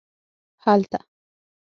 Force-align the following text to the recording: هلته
هلته 0.65 0.99